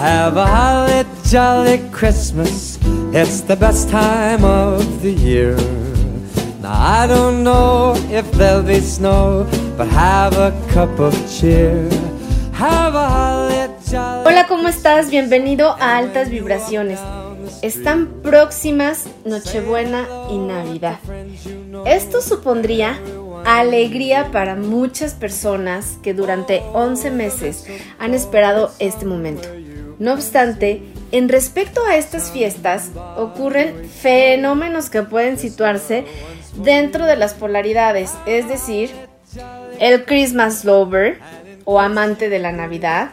[0.00, 2.76] Have a holly jolly Christmas.
[3.14, 5.54] It's the best time of the year.
[6.60, 9.46] Now I don't know if there'll be snow,
[9.78, 11.88] but have a cup of cheer.
[12.52, 15.08] Have a holly jolly Hola, ¿cómo estás?
[15.08, 16.98] Bienvenido a Altas Vibraciones.
[17.62, 20.98] Están próximas Nochebuena y Navidad.
[21.86, 22.98] Esto supondría
[23.44, 27.66] alegría para muchas personas que durante 11 meses
[27.98, 29.48] han esperado este momento.
[29.98, 36.04] No obstante, en respecto a estas fiestas, ocurren fenómenos que pueden situarse
[36.56, 38.90] dentro de las polaridades, es decir,
[39.78, 41.18] el Christmas lover
[41.64, 43.10] o amante de la Navidad,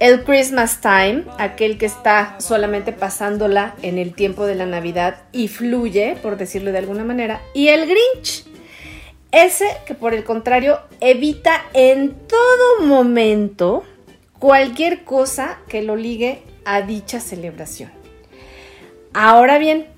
[0.00, 5.48] el Christmas time, aquel que está solamente pasándola en el tiempo de la Navidad y
[5.48, 8.44] fluye, por decirlo de alguna manera, y el Grinch,
[9.36, 13.82] ese que por el contrario, evita en todo momento
[14.38, 17.90] cualquier cosa que lo ligue a dicha celebración.
[19.12, 19.88] Ahora bien,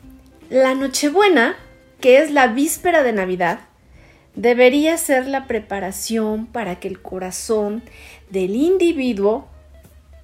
[0.49, 1.59] la Nochebuena,
[2.01, 3.61] que es la víspera de Navidad,
[4.37, 7.83] debería ser la preparación para que el corazón
[8.31, 9.49] del individuo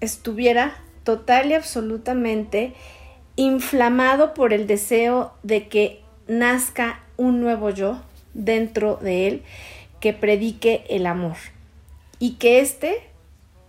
[0.00, 0.74] estuviera
[1.04, 2.72] total y absolutamente
[3.36, 8.00] inflamado por el deseo de que nazca un nuevo yo,
[8.34, 9.42] dentro de él
[10.00, 11.36] que predique el amor
[12.18, 12.94] y que éste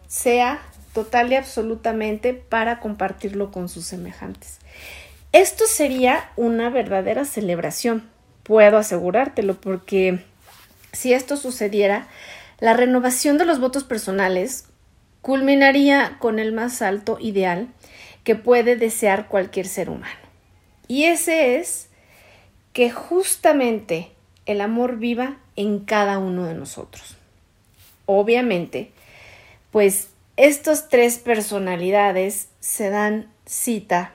[0.08, 0.62] sea
[0.94, 4.60] total y absolutamente para compartirlo con sus semejantes.
[5.32, 8.08] Esto sería una verdadera celebración,
[8.44, 10.20] puedo asegurártelo, porque
[10.92, 12.08] si esto sucediera,
[12.60, 14.66] la renovación de los votos personales
[15.22, 17.68] culminaría con el más alto ideal
[18.24, 20.20] que puede desear cualquier ser humano.
[20.88, 21.90] Y ese es
[22.74, 24.13] que justamente
[24.46, 27.18] el amor viva en cada uno de nosotros.
[28.06, 28.92] Obviamente,
[29.72, 34.14] pues estos tres personalidades se dan cita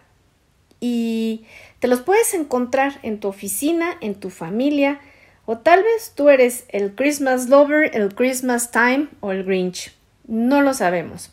[0.80, 1.46] y
[1.80, 5.00] te los puedes encontrar en tu oficina, en tu familia,
[5.46, 9.94] o tal vez tú eres el Christmas Lover, el Christmas Time o el Grinch.
[10.26, 11.30] No lo sabemos.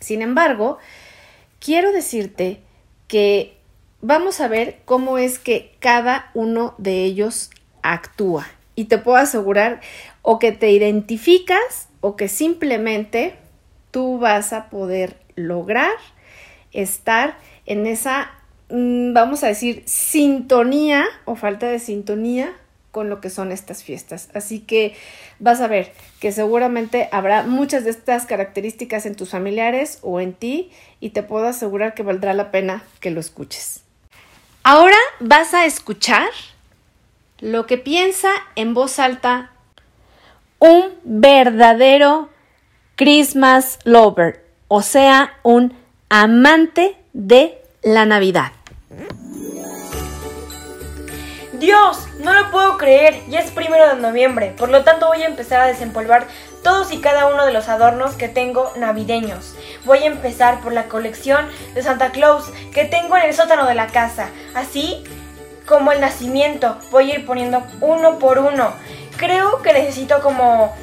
[0.00, 0.78] Sin embargo,
[1.60, 2.62] quiero decirte
[3.08, 3.58] que
[4.00, 7.50] vamos a ver cómo es que cada uno de ellos
[7.82, 8.46] actúa.
[8.74, 9.80] Y te puedo asegurar
[10.22, 13.34] o que te identificas o que simplemente
[13.90, 15.92] tú vas a poder lograr
[16.72, 18.30] estar en esa,
[18.70, 22.54] mm, vamos a decir, sintonía o falta de sintonía
[22.92, 24.30] con lo que son estas fiestas.
[24.34, 24.94] Así que
[25.38, 30.32] vas a ver que seguramente habrá muchas de estas características en tus familiares o en
[30.32, 30.70] ti
[31.00, 33.82] y te puedo asegurar que valdrá la pena que lo escuches.
[34.62, 36.28] Ahora vas a escuchar
[37.42, 39.50] lo que piensa en voz alta.
[40.60, 42.28] Un verdadero
[42.94, 45.76] Christmas lover, o sea, un
[46.08, 48.52] amante de la Navidad.
[51.54, 55.26] Dios, no lo puedo creer, ya es primero de noviembre, por lo tanto voy a
[55.26, 56.26] empezar a desempolvar
[56.62, 59.54] todos y cada uno de los adornos que tengo navideños.
[59.84, 63.74] Voy a empezar por la colección de Santa Claus que tengo en el sótano de
[63.74, 64.28] la casa.
[64.54, 65.02] Así
[65.72, 66.76] como el nacimiento.
[66.90, 68.68] Voy a ir poniendo uno por uno.
[69.16, 70.74] Creo que necesito como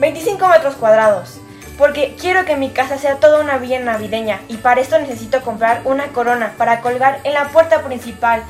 [0.00, 1.38] 25 metros cuadrados.
[1.78, 5.80] Porque quiero que mi casa sea toda una villa navideña y para esto necesito comprar
[5.86, 8.42] una corona para colgar en la puerta principal.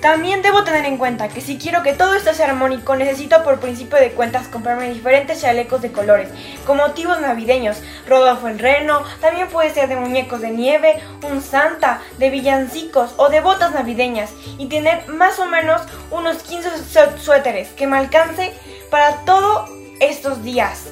[0.00, 3.58] También debo tener en cuenta que si quiero que todo esto sea armónico, necesito por
[3.58, 6.28] principio de cuentas comprarme diferentes chalecos de colores,
[6.64, 12.00] con motivos navideños, Rodolfo el Reno, también puede ser de muñecos de nieve, un santa,
[12.18, 15.82] de villancicos o de botas navideñas, y tener más o menos
[16.12, 16.68] unos 15
[17.18, 18.54] suéteres que me alcance
[18.90, 19.68] para todos
[20.00, 20.90] estos días.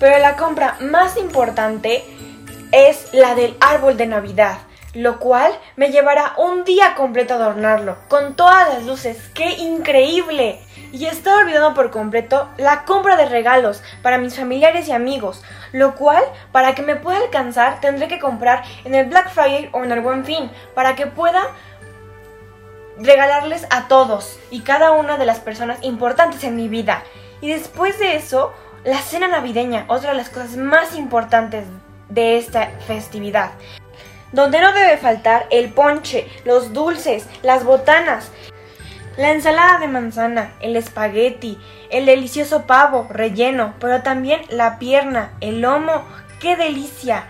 [0.00, 2.02] Pero la compra más importante
[2.72, 4.58] es la del árbol de Navidad
[4.94, 9.30] lo cual me llevará un día completo adornarlo, con todas las luces.
[9.34, 10.60] ¡Qué increíble!
[10.92, 15.42] Y estoy olvidando por completo la compra de regalos para mis familiares y amigos,
[15.72, 16.22] lo cual,
[16.52, 20.00] para que me pueda alcanzar, tendré que comprar en el Black Friday o en el
[20.02, 21.42] Buen Fin, para que pueda
[22.98, 27.02] regalarles a todos y cada una de las personas importantes en mi vida.
[27.40, 28.52] Y después de eso,
[28.84, 31.64] la cena navideña, otra de las cosas más importantes
[32.10, 33.52] de esta festividad
[34.32, 38.32] donde no debe faltar el ponche, los dulces, las botanas,
[39.16, 41.58] la ensalada de manzana, el espagueti,
[41.90, 46.04] el delicioso pavo relleno, pero también la pierna, el lomo.
[46.40, 47.24] ¡Qué delicia!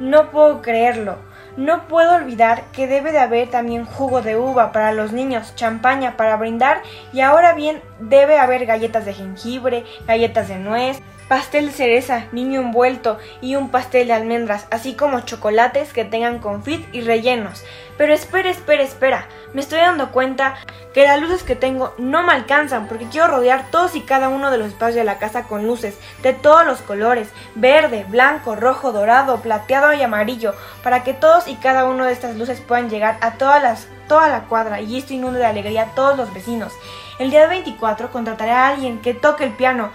[0.00, 1.16] No puedo creerlo.
[1.56, 6.16] No puedo olvidar que debe de haber también jugo de uva para los niños, champaña
[6.16, 6.82] para brindar
[7.12, 12.60] y ahora bien debe haber galletas de jengibre, galletas de nuez, pastel de cereza, niño
[12.60, 17.62] envuelto y un pastel de almendras, así como chocolates que tengan confit y rellenos.
[17.96, 20.56] Pero espera, espera, espera, me estoy dando cuenta
[20.94, 24.50] que las luces que tengo no me alcanzan porque quiero rodear todos y cada uno
[24.50, 28.92] de los espacios de la casa con luces de todos los colores, verde, blanco, rojo,
[28.92, 33.18] dorado, plateado y amarillo, para que todos y cada uno de estas luces puedan llegar
[33.20, 36.72] a todas las toda la cuadra y esto inunde de alegría a todos los vecinos.
[37.18, 39.90] El día 24 contrataré a alguien que toque el piano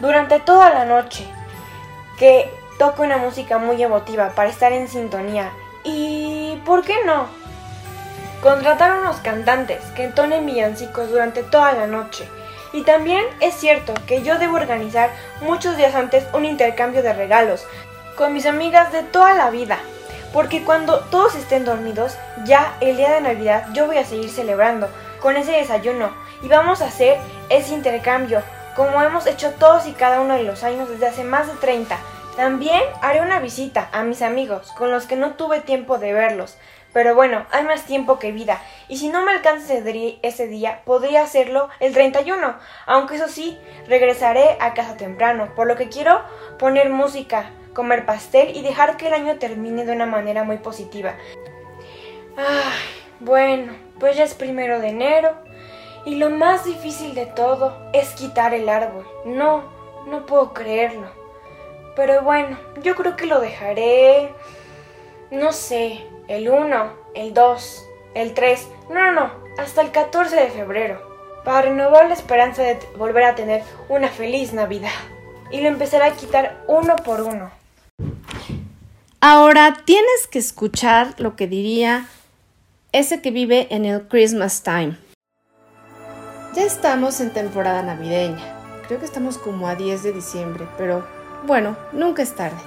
[0.00, 1.24] durante toda la noche,
[2.18, 5.50] que toque una música muy emotiva para estar en sintonía
[5.84, 7.26] y, ¿por qué no?
[8.42, 12.28] Contratar a unos cantantes que entonen villancicos durante toda la noche.
[12.72, 15.10] Y también es cierto que yo debo organizar
[15.40, 17.64] muchos días antes un intercambio de regalos
[18.16, 19.78] con mis amigas de toda la vida.
[20.32, 24.88] Porque cuando todos estén dormidos, ya el día de Navidad yo voy a seguir celebrando
[25.22, 26.10] con ese desayuno
[26.42, 27.16] y vamos a hacer
[27.48, 28.42] ese intercambio
[28.74, 31.96] como hemos hecho todos y cada uno de los años desde hace más de 30.
[32.36, 36.56] También haré una visita a mis amigos, con los que no tuve tiempo de verlos.
[36.92, 41.24] Pero bueno, hay más tiempo que vida, y si no me alcanza ese día, podría
[41.24, 42.56] hacerlo el 31,
[42.86, 46.20] aunque eso sí, regresaré a casa temprano, por lo que quiero
[46.56, 51.14] poner música, comer pastel y dejar que el año termine de una manera muy positiva.
[52.36, 55.34] Ay, bueno, pues ya es primero de enero,
[56.06, 59.06] y lo más difícil de todo es quitar el árbol.
[59.24, 59.64] No,
[60.06, 61.08] no puedo creerlo.
[61.96, 64.30] Pero bueno, yo creo que lo dejaré...
[65.30, 67.84] No sé, el 1, el 2,
[68.14, 71.00] el 3, no, no, no, hasta el 14 de febrero.
[71.44, 74.92] Para renovar la esperanza de volver a tener una feliz Navidad.
[75.50, 77.50] Y lo empezaré a quitar uno por uno.
[79.22, 82.06] Ahora tienes que escuchar lo que diría
[82.92, 84.98] ese que vive en el Christmas Time.
[86.54, 88.54] Ya estamos en temporada navideña.
[88.86, 91.04] Creo que estamos como a 10 de diciembre, pero
[91.48, 92.60] bueno, nunca es tarde.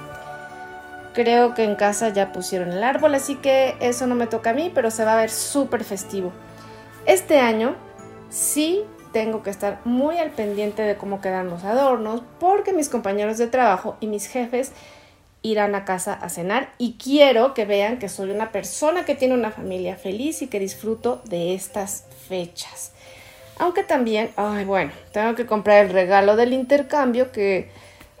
[1.14, 4.52] Creo que en casa ya pusieron el árbol, así que eso no me toca a
[4.52, 6.32] mí, pero se va a ver súper festivo.
[7.06, 7.76] Este año
[8.28, 8.80] sí
[9.14, 13.46] tengo que estar muy al pendiente de cómo quedan los adornos, porque mis compañeros de
[13.46, 14.72] trabajo y mis jefes
[15.40, 19.32] irán a casa a cenar y quiero que vean que soy una persona que tiene
[19.32, 22.92] una familia feliz y que disfruto de estas fechas.
[23.58, 27.70] Aunque también, ay, bueno, tengo que comprar el regalo del intercambio que,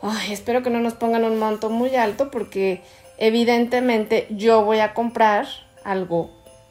[0.02, 2.82] ay, espero que no nos pongan un monto muy alto porque
[3.18, 5.46] evidentemente yo voy a comprar
[5.84, 6.30] algo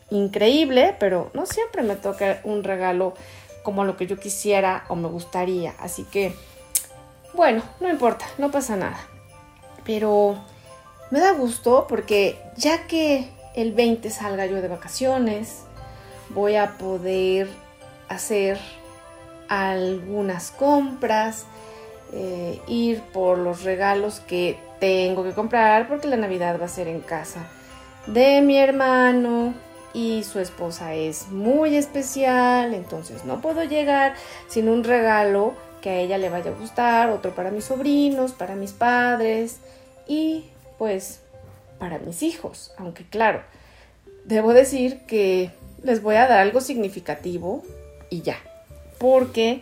[0.09, 3.13] increíble, pero no siempre me toca un regalo
[3.63, 5.73] como lo que yo quisiera o me gustaría.
[5.79, 6.35] Así que,
[7.33, 8.99] bueno, no importa, no pasa nada.
[9.85, 10.35] Pero
[11.09, 15.59] me da gusto porque ya que el 20 salga yo de vacaciones,
[16.29, 17.47] voy a poder
[18.09, 18.57] hacer
[19.49, 21.45] algunas compras,
[22.13, 26.87] eh, ir por los regalos que tengo que comprar porque la Navidad va a ser
[26.87, 27.39] en casa
[28.05, 29.53] de mi hermano
[29.93, 34.13] y su esposa es muy especial, entonces no puedo llegar
[34.47, 38.55] sin un regalo que a ella le vaya a gustar, otro para mis sobrinos, para
[38.55, 39.59] mis padres
[40.07, 40.45] y
[40.77, 41.19] pues
[41.79, 43.41] para mis hijos, aunque claro,
[44.23, 45.51] debo decir que
[45.83, 47.63] les voy a dar algo significativo
[48.09, 48.37] y ya.
[48.97, 49.61] Porque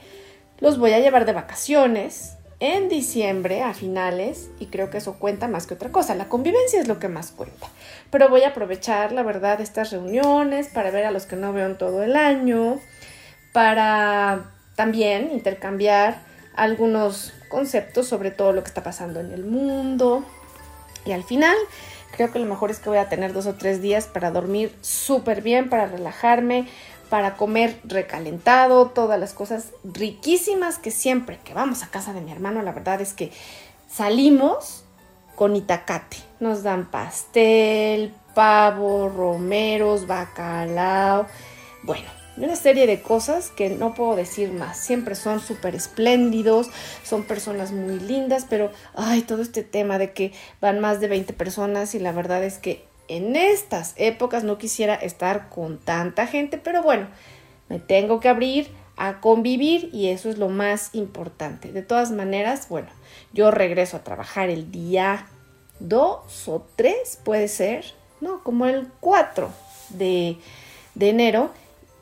[0.59, 5.47] los voy a llevar de vacaciones en diciembre a finales y creo que eso cuenta
[5.47, 6.15] más que otra cosa.
[6.15, 7.67] La convivencia es lo que más cuenta.
[8.11, 11.75] Pero voy a aprovechar, la verdad, estas reuniones para ver a los que no veo
[11.75, 12.79] todo el año,
[13.51, 16.21] para también intercambiar
[16.55, 20.23] algunos conceptos sobre todo lo que está pasando en el mundo.
[21.05, 21.55] Y al final,
[22.15, 24.73] creo que lo mejor es que voy a tener dos o tres días para dormir
[24.81, 26.67] súper bien, para relajarme,
[27.15, 32.29] para comer recalentado, todas las cosas riquísimas que siempre que vamos a casa de mi
[32.29, 33.31] hermano, la verdad es que
[33.89, 34.83] salimos
[35.37, 36.17] con itacate.
[36.41, 41.27] Nos dan pastel, pavo, romeros, bacalao,
[41.83, 44.77] bueno, una serie de cosas que no puedo decir más.
[44.77, 46.67] Siempre son súper espléndidos,
[47.05, 51.31] son personas muy lindas, pero hay todo este tema de que van más de 20
[51.31, 56.57] personas y la verdad es que en estas épocas no quisiera estar con tanta gente,
[56.57, 57.07] pero bueno,
[57.69, 61.71] me tengo que abrir a convivir y eso es lo más importante.
[61.71, 62.87] De todas maneras, bueno,
[63.33, 65.27] yo regreso a trabajar el día
[65.79, 67.85] 2 o 3, puede ser,
[68.21, 68.41] ¿no?
[68.43, 69.49] Como el 4
[69.89, 70.37] de,
[70.99, 71.51] enero.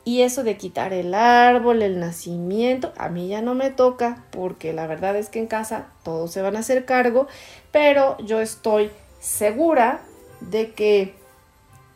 [0.06, 4.74] Y eso de quitar el árbol, el nacimiento, a mí ya no me toca porque
[4.74, 7.26] la verdad es que en casa todos se van a hacer cargo,
[7.72, 10.02] pero yo estoy segura
[10.40, 11.14] de que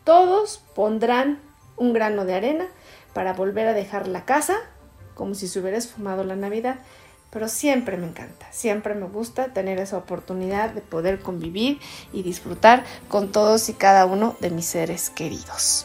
[0.04, 1.40] todos pondrán
[1.76, 2.66] un grano de arena
[3.12, 4.56] para volver a dejar la casa
[5.14, 6.76] como si se hubiera esfumado la Navidad.
[7.30, 11.78] Pero siempre me encanta, siempre me gusta tener esa oportunidad de poder convivir
[12.12, 15.84] y disfrutar con todos y cada uno de mis seres queridos.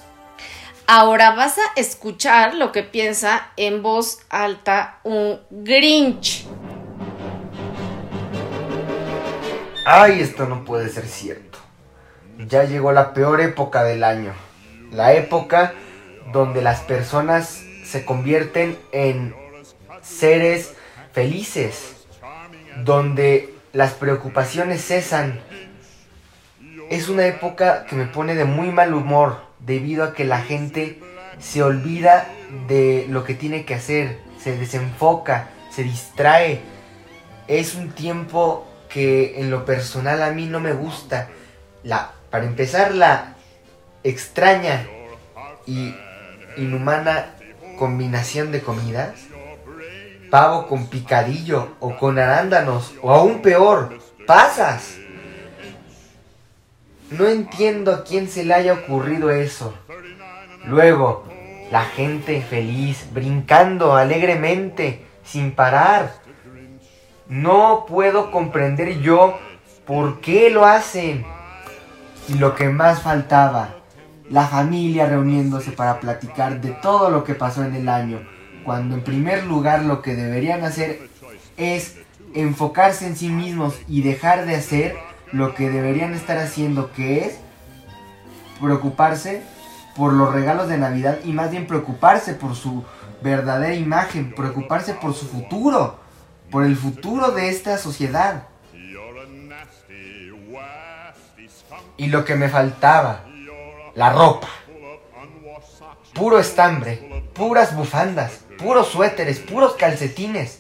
[0.88, 6.46] Ahora vas a escuchar lo que piensa en voz alta un Grinch.
[9.86, 11.53] Ay, esto no puede ser cierto
[12.40, 14.34] ya llegó la peor época del año.
[14.92, 15.74] La época
[16.32, 19.36] donde las personas se convierten en
[20.02, 20.74] seres
[21.12, 22.06] felices,
[22.84, 25.40] donde las preocupaciones cesan.
[26.90, 31.00] Es una época que me pone de muy mal humor debido a que la gente
[31.40, 32.28] se olvida
[32.68, 36.62] de lo que tiene que hacer, se desenfoca, se distrae.
[37.48, 41.30] Es un tiempo que en lo personal a mí no me gusta.
[41.84, 43.36] La para empezar, la
[44.04, 44.88] extraña
[45.68, 45.94] y
[46.58, 47.36] inhumana
[47.78, 49.12] combinación de comidas,
[50.32, 54.96] pavo con picadillo o con arándanos, o aún peor, pasas.
[57.12, 59.72] No entiendo a quién se le haya ocurrido eso.
[60.66, 61.26] Luego,
[61.72, 66.14] la gente feliz, brincando alegremente, sin parar.
[67.28, 69.38] No puedo comprender yo
[69.86, 71.24] por qué lo hacen
[72.28, 73.70] y lo que más faltaba,
[74.30, 78.22] la familia reuniéndose para platicar de todo lo que pasó en el año,
[78.64, 81.10] cuando en primer lugar lo que deberían hacer
[81.58, 81.98] es
[82.34, 84.96] enfocarse en sí mismos y dejar de hacer
[85.32, 87.36] lo que deberían estar haciendo, que es
[88.62, 89.42] preocuparse
[89.98, 92.84] por los regalos de Navidad y más bien preocuparse por su
[93.22, 96.00] verdadera imagen, preocuparse por su futuro,
[96.50, 98.44] por el futuro de esta sociedad.
[101.98, 103.26] y lo que me faltaba,
[103.96, 104.48] la ropa.
[106.14, 110.60] Puro estambre, puras bufandas, puros suéteres, puros calcetines.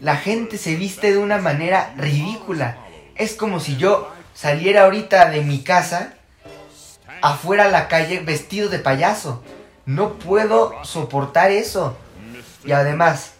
[0.00, 2.78] La gente se viste de una manera ridícula.
[3.14, 6.14] Es como si yo saliera ahorita de mi casa
[7.22, 9.42] afuera a la calle vestido de payaso.
[9.84, 11.96] No puedo soportar eso.
[12.64, 13.34] Y además,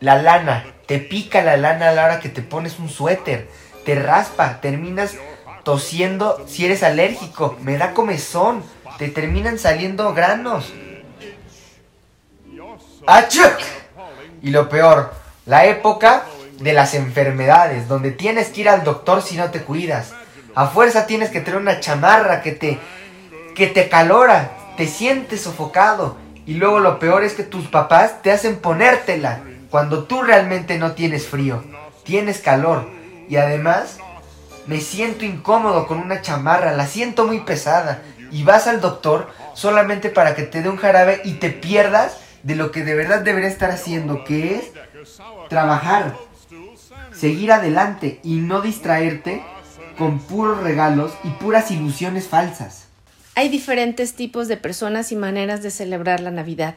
[0.00, 3.50] la lana, te pica la lana a la hora que te pones un suéter,
[3.84, 5.14] te raspa, terminas
[5.62, 8.62] tosiendo si eres alérgico, me da comezón,
[8.98, 10.72] te terminan saliendo granos.
[13.06, 13.58] ¡Achuk!
[14.42, 15.12] Y lo peor,
[15.46, 16.24] la época
[16.60, 20.12] de las enfermedades, donde tienes que ir al doctor si no te cuidas.
[20.54, 22.78] A fuerza tienes que tener una chamarra que te
[23.54, 28.30] que te calora, te sientes sofocado y luego lo peor es que tus papás te
[28.30, 29.40] hacen ponértela
[29.70, 31.62] cuando tú realmente no tienes frío,
[32.04, 32.88] tienes calor
[33.28, 33.98] y además
[34.66, 38.02] me siento incómodo con una chamarra, la siento muy pesada.
[38.30, 42.54] Y vas al doctor solamente para que te dé un jarabe y te pierdas de
[42.54, 44.70] lo que de verdad debería estar haciendo, que es
[45.48, 46.16] trabajar,
[47.12, 49.42] seguir adelante y no distraerte
[49.98, 52.86] con puros regalos y puras ilusiones falsas.
[53.34, 56.76] Hay diferentes tipos de personas y maneras de celebrar la Navidad,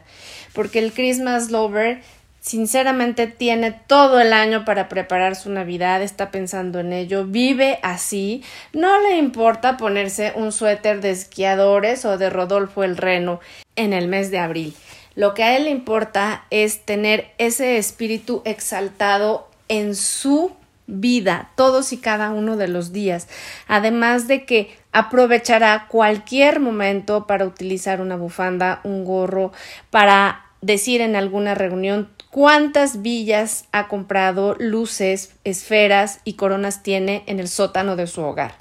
[0.53, 2.01] porque el Christmas Lover
[2.43, 8.43] Sinceramente tiene todo el año para preparar su Navidad, está pensando en ello, vive así,
[8.73, 13.39] no le importa ponerse un suéter de esquiadores o de Rodolfo el Reno
[13.77, 14.73] en el mes de abril.
[15.15, 20.51] Lo que a él le importa es tener ese espíritu exaltado en su
[20.85, 23.29] vida todos y cada uno de los días,
[23.69, 29.53] además de que aprovechará cualquier momento para utilizar una bufanda, un gorro,
[29.89, 37.39] para decir en alguna reunión cuántas villas ha comprado luces, esferas y coronas tiene en
[37.39, 38.55] el sótano de su hogar.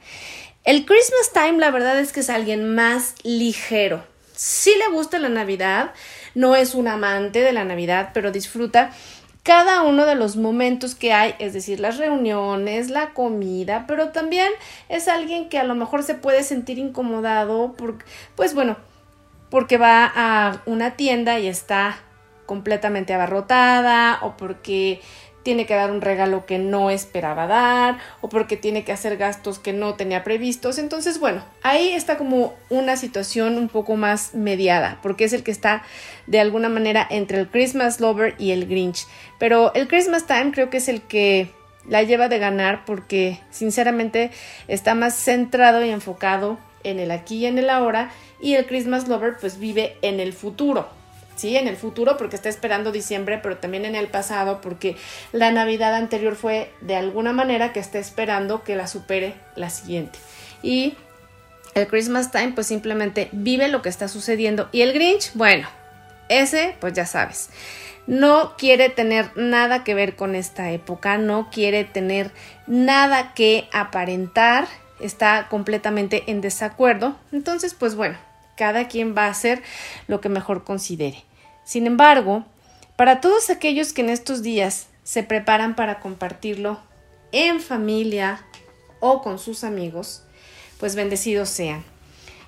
[0.65, 4.05] El Christmas Time la verdad es que es alguien más ligero.
[4.37, 5.95] Sí le gusta la Navidad,
[6.35, 8.91] no es un amante de la Navidad, pero disfruta
[9.43, 14.53] cada uno de los momentos que hay, es decir, las reuniones, la comida, pero también
[14.91, 17.75] es alguien que a lo mejor se puede sentir incomodado,
[18.37, 18.77] pues bueno,
[19.49, 21.99] porque va a una tienda y está
[22.47, 25.01] completamente abarrotada o porque
[25.43, 29.59] tiene que dar un regalo que no esperaba dar o porque tiene que hacer gastos
[29.59, 30.79] que no tenía previstos.
[30.79, 35.51] Entonces, bueno, ahí está como una situación un poco más mediada, porque es el que
[35.51, 35.83] está
[36.29, 39.05] de alguna manera entre el Christmas Lover y el Grinch.
[39.41, 41.51] Pero el Christmas Time creo que es el que
[41.89, 44.31] la lleva de ganar porque sinceramente
[44.69, 49.09] está más centrado y enfocado en el aquí y en el ahora y el Christmas
[49.09, 51.02] Lover pues vive en el futuro.
[51.43, 51.57] ¿sí?
[51.57, 54.97] En el futuro porque está esperando diciembre, pero también en el pasado porque
[55.33, 60.19] la Navidad anterior fue de alguna manera que está esperando que la supere la siguiente.
[60.63, 60.95] Y
[61.75, 64.69] el Christmas Time pues simplemente vive lo que está sucediendo.
[64.71, 65.69] Y el Grinch, bueno,
[66.29, 67.51] ese pues ya sabes.
[68.07, 72.31] No quiere tener nada que ver con esta época, no quiere tener
[72.69, 74.69] nada que aparentar,
[75.01, 77.17] está completamente en desacuerdo.
[77.33, 78.17] Entonces, pues bueno,
[78.57, 79.61] cada quien va a hacer
[80.07, 81.25] lo que mejor considere.
[81.65, 82.45] Sin embargo,
[82.97, 86.79] para todos aquellos que en estos días se preparan para compartirlo
[87.31, 88.45] en familia
[89.01, 90.23] o con sus amigos,
[90.79, 91.85] pues bendecidos sean.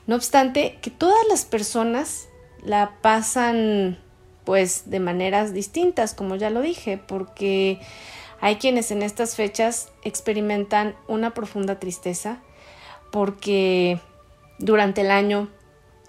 [0.06, 2.28] No obstante, que todas las personas
[2.62, 3.98] la pasan
[4.44, 7.80] pues de maneras distintas, como ya lo dije, porque
[8.40, 12.40] hay quienes en estas fechas experimentan una profunda tristeza
[13.10, 14.00] porque
[14.58, 15.48] durante el año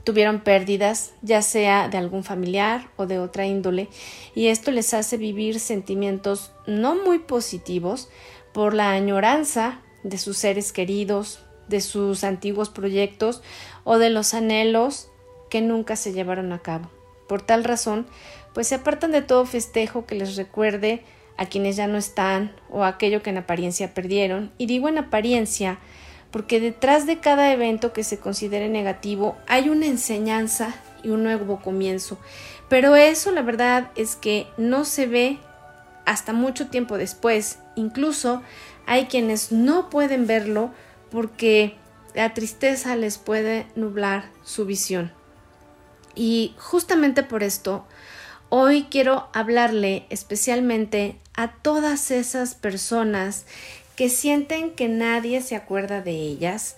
[0.05, 3.89] tuvieron pérdidas, ya sea de algún familiar o de otra índole,
[4.35, 8.07] y esto les hace vivir sentimientos no muy positivos
[8.53, 13.41] por la añoranza de sus seres queridos, de sus antiguos proyectos
[13.83, 15.09] o de los anhelos
[15.49, 16.91] que nunca se llevaron a cabo.
[17.27, 18.05] Por tal razón,
[18.53, 21.01] pues se apartan de todo festejo que les recuerde
[21.37, 24.53] a quienes ya no están o aquello que en apariencia perdieron.
[24.59, 25.79] Y digo en apariencia
[26.35, 31.61] porque detrás de cada evento que se considere negativo hay una enseñanza y un nuevo
[31.61, 32.19] comienzo.
[32.67, 35.39] Pero eso la verdad es que no se ve
[36.05, 37.59] hasta mucho tiempo después.
[37.77, 38.41] Incluso
[38.85, 40.71] hay quienes no pueden verlo
[41.09, 41.77] porque
[42.15, 45.13] la tristeza les puede nublar su visión.
[46.15, 47.85] Y justamente por esto,
[48.49, 53.45] hoy quiero hablarle especialmente a todas esas personas
[53.95, 56.75] que sienten que nadie se acuerda de ellas,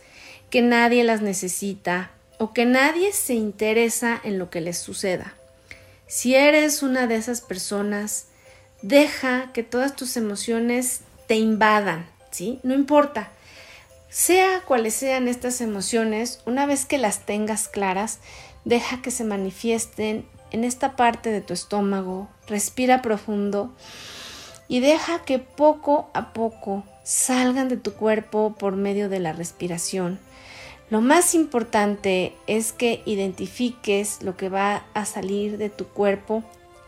[0.49, 5.33] que nadie las necesita o que nadie se interesa en lo que les suceda.
[6.05, 8.27] Si eres una de esas personas,
[8.81, 12.59] deja que todas tus emociones te invadan, ¿sí?
[12.63, 13.31] No importa.
[14.09, 18.19] Sea cuales sean estas emociones, una vez que las tengas claras,
[18.63, 23.75] deja que se manifiesten en esta parte de tu estómago, respira profundo
[24.69, 30.19] y deja que poco a poco salgan de tu cuerpo por medio de la respiración.
[30.89, 36.43] Lo más importante es que identifiques lo que va a salir de tu cuerpo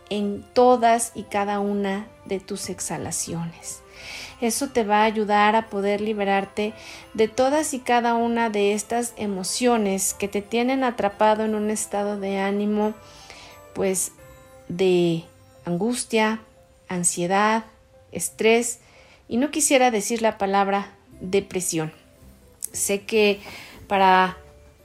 [0.10, 3.80] en todas y cada una de tus exhalaciones.
[4.42, 6.74] Eso te va a ayudar a poder liberarte
[7.14, 12.20] de todas y cada una de estas emociones que te tienen atrapado en un estado
[12.20, 12.94] de ánimo,
[13.74, 14.12] pues
[14.68, 15.24] de
[15.66, 16.42] angustia,
[16.90, 17.64] ansiedad,
[18.12, 18.80] estrés,
[19.30, 21.94] y no quisiera decir la palabra depresión.
[22.74, 23.40] Sé que
[23.88, 24.36] para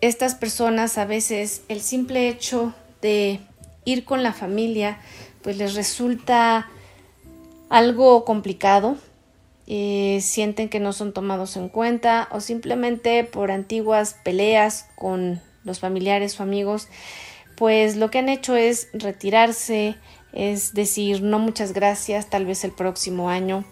[0.02, 3.40] estas personas a veces el simple hecho de
[3.87, 4.98] ir con la familia
[5.42, 6.68] pues les resulta
[7.70, 8.96] algo complicado,
[9.66, 15.80] eh, sienten que no son tomados en cuenta o simplemente por antiguas peleas con los
[15.80, 16.88] familiares o amigos,
[17.57, 19.96] pues lo que han hecho es retirarse,
[20.35, 23.64] es decir, no muchas gracias, tal vez el próximo año.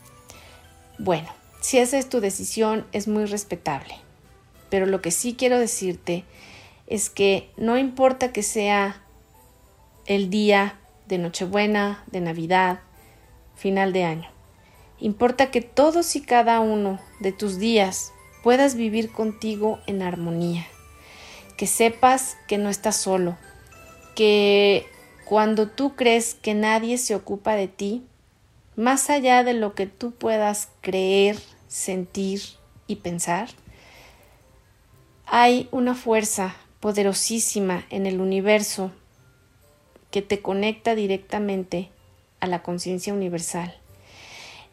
[1.04, 1.28] Bueno,
[1.60, 3.92] si esa es tu decisión, es muy respetable.
[4.70, 6.22] Pero lo que sí quiero decirte
[6.86, 9.02] es que no importa que sea
[10.06, 12.82] el día de Nochebuena, de Navidad,
[13.56, 14.28] final de año.
[15.00, 18.12] Importa que todos y cada uno de tus días
[18.44, 20.66] puedas vivir contigo en armonía.
[21.56, 23.36] Que sepas que no estás solo.
[24.14, 24.86] Que
[25.24, 28.04] cuando tú crees que nadie se ocupa de ti,
[28.76, 31.36] más allá de lo que tú puedas creer,
[31.68, 32.40] sentir
[32.86, 33.48] y pensar,
[35.26, 38.90] hay una fuerza poderosísima en el universo
[40.10, 41.90] que te conecta directamente
[42.40, 43.76] a la conciencia universal.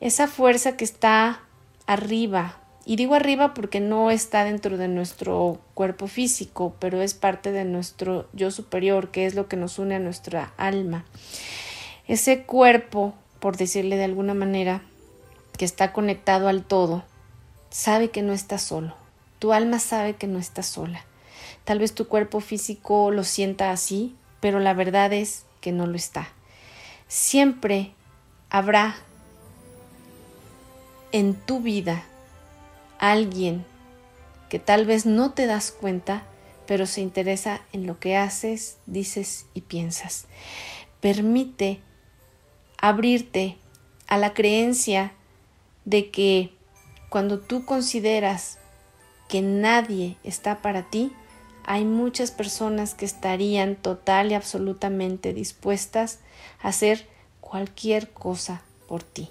[0.02, 1.42] Esa fuerza que está
[1.86, 7.52] arriba, y digo arriba porque no está dentro de nuestro cuerpo físico, pero es parte
[7.52, 11.06] de nuestro yo superior, que es lo que nos une a nuestra alma.
[12.08, 14.82] Ese cuerpo por decirle de alguna manera,
[15.58, 17.04] que está conectado al todo,
[17.70, 18.96] sabe que no está solo.
[19.40, 21.06] Tu alma sabe que no está sola.
[21.66, 25.96] Tal vez tu cuerpo físico lo sienta así, pero la verdad es que no lo
[25.96, 26.30] está.
[27.08, 27.92] Siempre
[28.50, 28.96] habrá
[31.12, 32.04] en tu vida
[33.00, 33.66] alguien
[34.50, 36.24] que tal vez no te das cuenta,
[36.68, 40.26] pero se interesa en lo que haces, dices y piensas.
[41.02, 41.82] Permite
[42.82, 43.58] abrirte
[44.08, 45.12] a la creencia
[45.86, 46.52] de que
[47.10, 48.58] cuando tú consideras
[49.28, 51.12] que nadie está para ti,
[51.66, 56.20] hay muchas personas que estarían total y absolutamente dispuestas
[56.62, 57.06] a hacer
[57.42, 59.30] cualquier cosa por ti.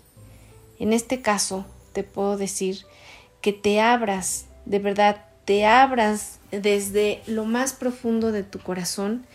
[0.78, 2.84] En este caso, te puedo decir
[3.40, 9.26] que te abras, de verdad, te abras desde lo más profundo de tu corazón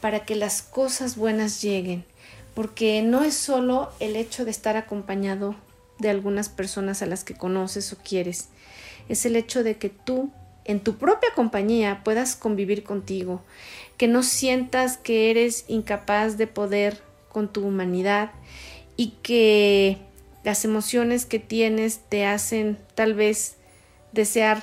[0.00, 2.04] para que las cosas buenas lleguen
[2.54, 5.56] porque no es solo el hecho de estar acompañado
[5.98, 8.48] de algunas personas a las que conoces o quieres,
[9.08, 10.30] es el hecho de que tú
[10.64, 13.42] en tu propia compañía puedas convivir contigo,
[13.98, 18.30] que no sientas que eres incapaz de poder con tu humanidad
[18.96, 19.98] y que
[20.44, 23.56] las emociones que tienes te hacen tal vez
[24.12, 24.62] desear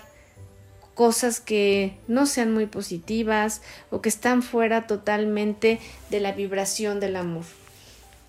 [0.96, 7.16] cosas que no sean muy positivas o que están fuera totalmente de la vibración del
[7.16, 7.44] amor.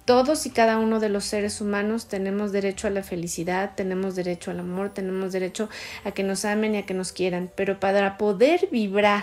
[0.04, 4.50] Todos y cada uno de los seres humanos tenemos derecho a la felicidad, tenemos derecho
[4.50, 5.68] al amor, tenemos derecho
[6.04, 9.22] a que nos amen y a que nos quieran, pero para poder vibrar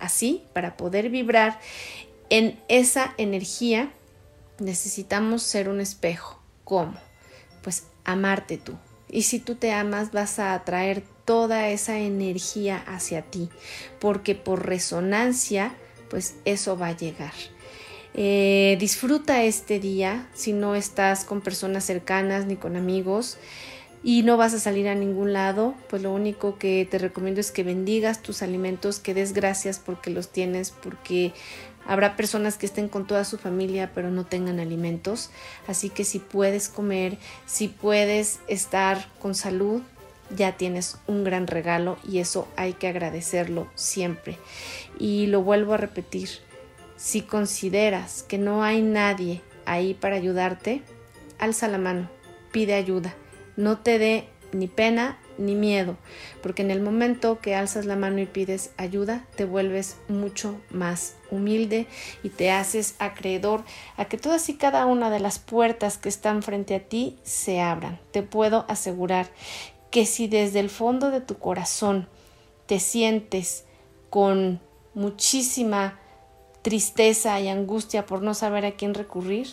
[0.00, 1.60] así, para poder vibrar
[2.30, 3.92] en esa energía,
[4.58, 6.42] necesitamos ser un espejo.
[6.64, 6.96] ¿Cómo?
[7.62, 8.74] Pues amarte tú.
[9.08, 13.50] Y si tú te amas, vas a atraer toda esa energía hacia ti,
[14.00, 15.74] porque por resonancia,
[16.10, 17.32] pues eso va a llegar.
[18.18, 23.36] Eh, disfruta este día si no estás con personas cercanas ni con amigos
[24.02, 27.50] y no vas a salir a ningún lado, pues lo único que te recomiendo es
[27.52, 31.34] que bendigas tus alimentos, que des gracias porque los tienes, porque
[31.86, 35.28] habrá personas que estén con toda su familia pero no tengan alimentos.
[35.66, 39.82] Así que si puedes comer, si puedes estar con salud,
[40.34, 44.38] ya tienes un gran regalo y eso hay que agradecerlo siempre.
[44.98, 46.45] Y lo vuelvo a repetir,
[46.96, 50.82] si consideras que no hay nadie ahí para ayudarte,
[51.38, 52.08] alza la mano,
[52.52, 53.14] pide ayuda,
[53.56, 55.98] no te dé ni pena ni miedo,
[56.42, 61.16] porque en el momento que alzas la mano y pides ayuda, te vuelves mucho más
[61.30, 61.86] humilde
[62.22, 63.62] y te haces acreedor
[63.98, 67.60] a que todas y cada una de las puertas que están frente a ti se
[67.60, 68.00] abran.
[68.12, 69.28] Te puedo asegurar
[69.90, 72.08] que si desde el fondo de tu corazón
[72.66, 73.66] te sientes
[74.08, 74.60] con
[74.94, 76.00] muchísima
[76.66, 79.46] tristeza y angustia por no saber a quién recurrir,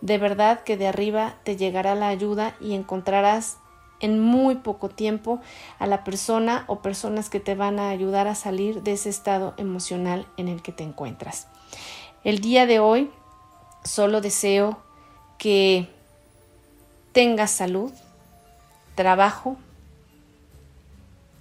[0.00, 3.58] de verdad que de arriba te llegará la ayuda y encontrarás
[4.00, 5.38] en muy poco tiempo
[5.78, 9.52] a la persona o personas que te van a ayudar a salir de ese estado
[9.58, 11.46] emocional en el que te encuentras.
[12.24, 13.10] El día de hoy
[13.84, 14.78] solo deseo
[15.36, 15.90] que
[17.12, 17.92] tengas salud,
[18.94, 19.56] trabajo,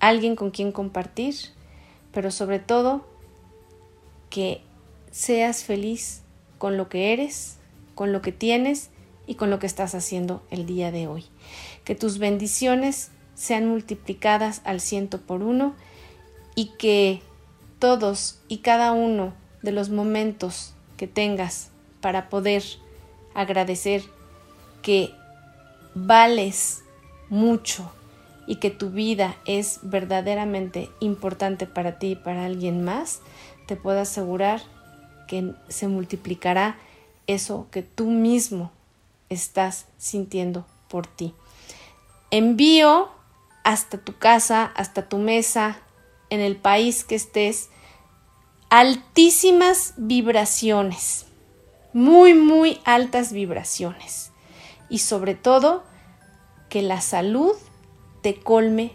[0.01, 1.35] alguien con quien compartir,
[2.11, 3.05] pero sobre todo
[4.29, 4.61] que
[5.15, 6.23] seas feliz
[6.57, 7.55] con lo que eres,
[7.95, 8.89] con lo que tienes
[9.25, 11.25] y con lo que estás haciendo el día de hoy.
[11.85, 15.73] Que tus bendiciones sean multiplicadas al ciento por uno
[16.53, 17.21] y que
[17.79, 21.69] todos y cada uno de los momentos que tengas
[22.01, 22.63] para poder
[23.33, 24.01] agradecer
[24.81, 25.11] que
[25.93, 26.81] vales
[27.29, 27.89] mucho
[28.47, 33.21] y que tu vida es verdaderamente importante para ti y para alguien más,
[33.65, 34.74] te puedo asegurar
[35.27, 36.77] que se multiplicará
[37.27, 38.71] eso que tú mismo
[39.29, 41.33] estás sintiendo por ti.
[42.31, 43.09] Envío
[43.63, 45.77] hasta tu casa, hasta tu mesa,
[46.29, 47.69] en el país que estés,
[48.69, 51.25] altísimas vibraciones,
[51.93, 54.31] muy, muy altas vibraciones.
[54.89, 55.83] Y sobre todo,
[56.69, 57.53] que la salud
[58.21, 58.93] te colme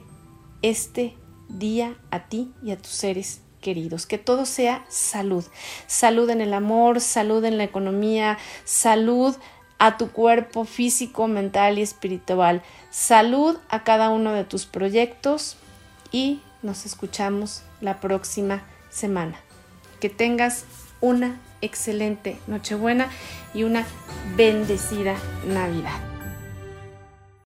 [0.62, 1.14] este
[1.48, 5.44] día a ti y a tus seres queridos, que todo sea salud,
[5.86, 9.36] salud en el amor, salud en la economía, salud
[9.78, 15.56] a tu cuerpo físico, mental y espiritual, salud a cada uno de tus proyectos
[16.12, 19.36] y nos escuchamos la próxima semana.
[20.00, 20.64] Que tengas
[21.00, 23.08] una excelente Nochebuena
[23.54, 23.86] y una
[24.36, 25.14] bendecida
[25.46, 26.09] Navidad.